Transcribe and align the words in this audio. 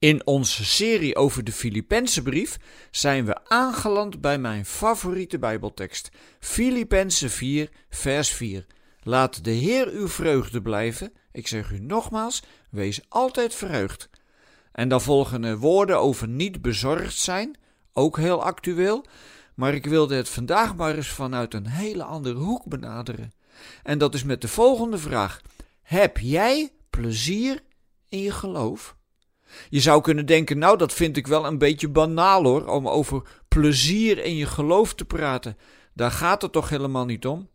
In 0.00 0.26
onze 0.26 0.64
serie 0.64 1.16
over 1.16 1.44
de 1.44 1.52
Filippense 1.52 2.22
brief 2.22 2.58
zijn 2.90 3.24
we 3.24 3.48
aangeland 3.48 4.20
bij 4.20 4.38
mijn 4.38 4.66
favoriete 4.66 5.38
Bijbeltekst, 5.38 6.08
Filippenzen 6.38 7.30
4, 7.30 7.70
vers 7.90 8.28
4. 8.28 8.66
Laat 9.02 9.44
de 9.44 9.50
Heer 9.50 9.88
uw 9.88 10.08
vreugde 10.08 10.62
blijven. 10.62 11.12
Ik 11.32 11.46
zeg 11.46 11.70
u 11.70 11.78
nogmaals, 11.78 12.42
wees 12.70 13.00
altijd 13.08 13.54
verheugd. 13.54 14.10
En 14.72 14.88
dan 14.88 15.00
volgen 15.00 15.44
er 15.44 15.58
woorden 15.58 15.98
over 15.98 16.28
niet 16.28 16.62
bezorgd 16.62 17.16
zijn, 17.16 17.58
ook 17.92 18.16
heel 18.16 18.42
actueel, 18.42 19.04
maar 19.54 19.74
ik 19.74 19.86
wilde 19.86 20.14
het 20.14 20.28
vandaag 20.28 20.76
maar 20.76 20.96
eens 20.96 21.08
vanuit 21.08 21.54
een 21.54 21.66
hele 21.66 22.04
andere 22.04 22.38
hoek 22.38 22.64
benaderen. 22.64 23.32
En 23.82 23.98
dat 23.98 24.14
is 24.14 24.24
met 24.24 24.40
de 24.40 24.48
volgende 24.48 24.98
vraag: 24.98 25.40
Heb 25.82 26.18
jij 26.18 26.72
plezier 26.90 27.62
in 28.08 28.20
je 28.20 28.32
geloof? 28.32 28.98
Je 29.68 29.80
zou 29.80 30.00
kunnen 30.00 30.26
denken, 30.26 30.58
nou 30.58 30.78
dat 30.78 30.92
vind 30.92 31.16
ik 31.16 31.26
wel 31.26 31.46
een 31.46 31.58
beetje 31.58 31.88
banaal 31.88 32.44
hoor, 32.44 32.66
om 32.66 32.88
over 32.88 33.22
plezier 33.48 34.24
in 34.24 34.36
je 34.36 34.46
geloof 34.46 34.94
te 34.94 35.04
praten. 35.04 35.56
Daar 35.94 36.10
gaat 36.10 36.42
het 36.42 36.52
toch 36.52 36.68
helemaal 36.68 37.04
niet 37.04 37.26
om? 37.26 37.48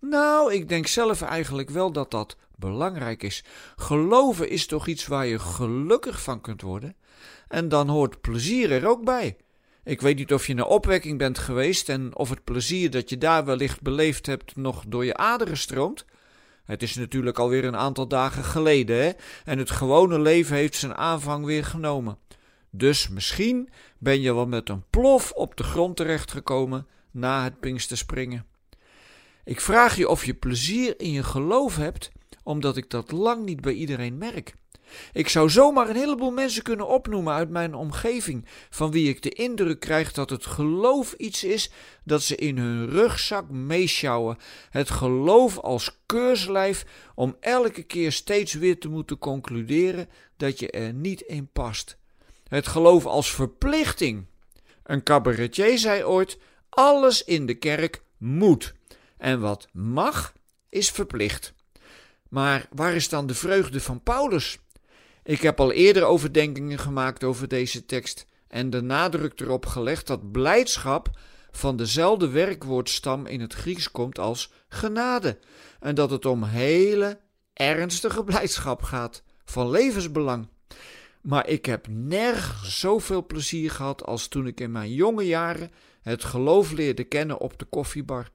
Nou, 0.00 0.52
ik 0.52 0.68
denk 0.68 0.86
zelf 0.86 1.22
eigenlijk 1.22 1.70
wel 1.70 1.92
dat 1.92 2.10
dat 2.10 2.36
belangrijk 2.56 3.22
is. 3.22 3.44
Geloven 3.76 4.48
is 4.48 4.66
toch 4.66 4.86
iets 4.86 5.06
waar 5.06 5.26
je 5.26 5.38
gelukkig 5.38 6.22
van 6.22 6.40
kunt 6.40 6.62
worden? 6.62 6.96
En 7.48 7.68
dan 7.68 7.88
hoort 7.88 8.20
plezier 8.20 8.72
er 8.72 8.86
ook 8.86 9.04
bij. 9.04 9.36
Ik 9.84 10.00
weet 10.00 10.16
niet 10.16 10.32
of 10.32 10.46
je 10.46 10.54
naar 10.54 10.66
opwekking 10.66 11.18
bent 11.18 11.38
geweest 11.38 11.88
en 11.88 12.16
of 12.16 12.30
het 12.30 12.44
plezier 12.44 12.90
dat 12.90 13.10
je 13.10 13.18
daar 13.18 13.44
wellicht 13.44 13.82
beleefd 13.82 14.26
hebt 14.26 14.56
nog 14.56 14.84
door 14.86 15.04
je 15.04 15.16
aderen 15.16 15.56
stroomt. 15.56 16.04
Het 16.64 16.82
is 16.82 16.94
natuurlijk 16.94 17.38
alweer 17.38 17.64
een 17.64 17.76
aantal 17.76 18.08
dagen 18.08 18.44
geleden, 18.44 18.96
hè? 19.02 19.10
En 19.44 19.58
het 19.58 19.70
gewone 19.70 20.20
leven 20.20 20.56
heeft 20.56 20.74
zijn 20.74 20.94
aanvang 20.94 21.44
weer 21.44 21.64
genomen. 21.64 22.18
Dus 22.70 23.08
misschien 23.08 23.68
ben 23.98 24.20
je 24.20 24.34
wel 24.34 24.46
met 24.46 24.68
een 24.68 24.84
plof 24.90 25.32
op 25.32 25.56
de 25.56 25.62
grond 25.62 25.96
terechtgekomen 25.96 26.86
na 27.10 27.44
het 27.44 27.60
Pinksterspringen. 27.60 28.46
Ik 29.44 29.60
vraag 29.60 29.96
je 29.96 30.08
of 30.08 30.24
je 30.24 30.34
plezier 30.34 31.00
in 31.00 31.10
je 31.10 31.22
geloof 31.22 31.76
hebt, 31.76 32.10
omdat 32.42 32.76
ik 32.76 32.90
dat 32.90 33.12
lang 33.12 33.44
niet 33.44 33.60
bij 33.60 33.72
iedereen 33.72 34.18
merk. 34.18 34.54
Ik 35.12 35.28
zou 35.28 35.50
zomaar 35.50 35.88
een 35.88 35.96
heleboel 35.96 36.30
mensen 36.30 36.62
kunnen 36.62 36.88
opnoemen 36.88 37.34
uit 37.34 37.50
mijn 37.50 37.74
omgeving, 37.74 38.46
van 38.70 38.90
wie 38.90 39.08
ik 39.08 39.22
de 39.22 39.30
indruk 39.30 39.80
krijg 39.80 40.12
dat 40.12 40.30
het 40.30 40.46
geloof 40.46 41.12
iets 41.12 41.44
is 41.44 41.70
dat 42.04 42.22
ze 42.22 42.36
in 42.36 42.58
hun 42.58 42.90
rugzak 42.90 43.50
meeschouwen. 43.50 44.38
Het 44.70 44.90
geloof 44.90 45.58
als 45.58 46.00
keurslijf 46.06 46.84
om 47.14 47.36
elke 47.40 47.82
keer 47.82 48.12
steeds 48.12 48.52
weer 48.52 48.78
te 48.78 48.88
moeten 48.88 49.18
concluderen 49.18 50.08
dat 50.36 50.58
je 50.58 50.70
er 50.70 50.92
niet 50.92 51.20
in 51.20 51.48
past. 51.52 51.96
Het 52.48 52.66
geloof 52.66 53.06
als 53.06 53.34
verplichting. 53.34 54.26
Een 54.82 55.02
cabaretier 55.02 55.78
zei 55.78 56.04
ooit: 56.04 56.38
alles 56.68 57.24
in 57.24 57.46
de 57.46 57.54
kerk 57.54 58.02
moet. 58.18 58.74
En 59.16 59.40
wat 59.40 59.68
mag, 59.72 60.32
is 60.68 60.90
verplicht. 60.90 61.54
Maar 62.28 62.66
waar 62.70 62.94
is 62.94 63.08
dan 63.08 63.26
de 63.26 63.34
vreugde 63.34 63.80
van 63.80 64.02
Paulus? 64.02 64.58
Ik 65.24 65.40
heb 65.40 65.60
al 65.60 65.72
eerder 65.72 66.04
overdenkingen 66.04 66.78
gemaakt 66.78 67.24
over 67.24 67.48
deze 67.48 67.86
tekst 67.86 68.26
en 68.48 68.70
de 68.70 68.80
nadruk 68.80 69.40
erop 69.40 69.66
gelegd 69.66 70.06
dat 70.06 70.32
blijdschap 70.32 71.10
van 71.50 71.76
dezelfde 71.76 72.28
werkwoordstam 72.28 73.26
in 73.26 73.40
het 73.40 73.54
Grieks 73.54 73.90
komt 73.90 74.18
als 74.18 74.52
genade 74.68 75.38
en 75.80 75.94
dat 75.94 76.10
het 76.10 76.26
om 76.26 76.42
hele 76.44 77.20
ernstige 77.52 78.24
blijdschap 78.24 78.82
gaat, 78.82 79.22
van 79.44 79.70
levensbelang. 79.70 80.48
Maar 81.20 81.48
ik 81.48 81.66
heb 81.66 81.86
nergens 81.88 82.80
zoveel 82.80 83.26
plezier 83.26 83.70
gehad 83.70 84.04
als 84.04 84.28
toen 84.28 84.46
ik 84.46 84.60
in 84.60 84.72
mijn 84.72 84.92
jonge 84.92 85.26
jaren 85.26 85.70
het 86.00 86.24
geloof 86.24 86.70
leerde 86.70 87.04
kennen 87.04 87.38
op 87.38 87.58
de 87.58 87.64
koffiebar. 87.64 88.30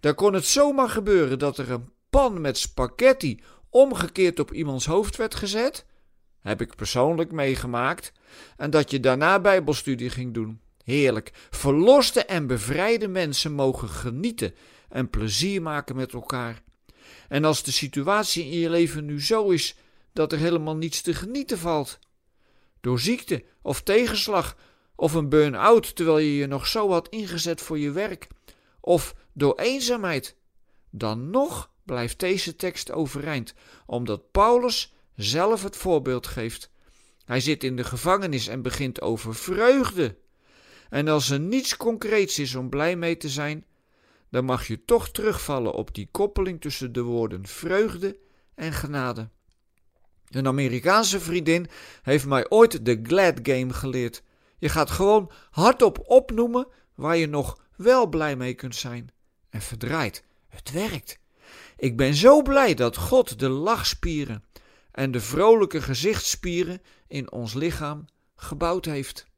Daar 0.00 0.14
kon 0.14 0.34
het 0.34 0.46
zomaar 0.46 0.88
gebeuren 0.88 1.38
dat 1.38 1.58
er 1.58 1.70
een 1.70 1.90
pan 2.10 2.40
met 2.40 2.58
spaghetti 2.58 3.42
omgekeerd 3.70 4.38
op 4.38 4.52
iemands 4.52 4.86
hoofd 4.86 5.16
werd 5.16 5.34
gezet 5.34 5.84
heb 6.40 6.60
ik 6.60 6.74
persoonlijk 6.76 7.32
meegemaakt. 7.32 8.12
En 8.56 8.70
dat 8.70 8.90
je 8.90 9.00
daarna 9.00 9.40
Bijbelstudie 9.40 10.10
ging 10.10 10.34
doen. 10.34 10.60
Heerlijk. 10.84 11.32
Verloste 11.50 12.24
en 12.24 12.46
bevrijde 12.46 13.08
mensen 13.08 13.52
mogen 13.52 13.88
genieten 13.88 14.54
en 14.88 15.10
plezier 15.10 15.62
maken 15.62 15.96
met 15.96 16.12
elkaar. 16.12 16.62
En 17.28 17.44
als 17.44 17.62
de 17.62 17.72
situatie 17.72 18.44
in 18.44 18.58
je 18.58 18.70
leven 18.70 19.04
nu 19.04 19.22
zo 19.22 19.50
is 19.50 19.76
dat 20.12 20.32
er 20.32 20.38
helemaal 20.38 20.76
niets 20.76 21.00
te 21.00 21.14
genieten 21.14 21.58
valt, 21.58 21.98
door 22.80 23.00
ziekte 23.00 23.44
of 23.62 23.82
tegenslag 23.82 24.56
of 24.94 25.14
een 25.14 25.28
burn-out 25.28 25.96
terwijl 25.96 26.18
je 26.18 26.36
je 26.36 26.46
nog 26.46 26.66
zo 26.66 26.90
had 26.90 27.08
ingezet 27.08 27.60
voor 27.60 27.78
je 27.78 27.90
werk, 27.90 28.26
of 28.80 29.14
door 29.32 29.58
eenzaamheid, 29.58 30.36
dan 30.90 31.30
nog 31.30 31.70
blijft 31.84 32.18
deze 32.18 32.56
tekst 32.56 32.90
overeind, 32.90 33.54
omdat 33.86 34.30
Paulus 34.30 34.94
zelf 35.22 35.62
het 35.62 35.76
voorbeeld 35.76 36.26
geeft. 36.26 36.70
Hij 37.24 37.40
zit 37.40 37.64
in 37.64 37.76
de 37.76 37.84
gevangenis 37.84 38.48
en 38.48 38.62
begint 38.62 39.00
over 39.00 39.34
vreugde. 39.34 40.16
En 40.88 41.08
als 41.08 41.30
er 41.30 41.40
niets 41.40 41.76
concreets 41.76 42.38
is 42.38 42.54
om 42.54 42.68
blij 42.68 42.96
mee 42.96 43.16
te 43.16 43.28
zijn, 43.28 43.64
dan 44.30 44.44
mag 44.44 44.66
je 44.66 44.84
toch 44.84 45.10
terugvallen 45.10 45.72
op 45.72 45.94
die 45.94 46.08
koppeling 46.10 46.60
tussen 46.60 46.92
de 46.92 47.02
woorden 47.02 47.46
vreugde 47.46 48.16
en 48.54 48.72
genade. 48.72 49.28
Een 50.28 50.46
Amerikaanse 50.46 51.20
vriendin 51.20 51.66
heeft 52.02 52.26
mij 52.26 52.50
ooit 52.50 52.84
de 52.84 53.00
Glad 53.02 53.38
Game 53.42 53.72
geleerd. 53.72 54.22
Je 54.58 54.68
gaat 54.68 54.90
gewoon 54.90 55.30
hardop 55.50 56.02
opnoemen 56.06 56.66
waar 56.94 57.16
je 57.16 57.26
nog 57.26 57.60
wel 57.76 58.06
blij 58.06 58.36
mee 58.36 58.54
kunt 58.54 58.76
zijn. 58.76 59.10
En 59.48 59.60
verdraait. 59.60 60.24
Het 60.48 60.70
werkt. 60.70 61.18
Ik 61.76 61.96
ben 61.96 62.14
zo 62.14 62.42
blij 62.42 62.74
dat 62.74 62.96
God 62.96 63.38
de 63.38 63.48
lachspieren 63.48 64.44
en 64.92 65.10
de 65.10 65.20
vrolijke 65.20 65.82
gezichtsspieren 65.82 66.82
in 67.06 67.32
ons 67.32 67.54
lichaam 67.54 68.04
gebouwd 68.36 68.84
heeft. 68.84 69.29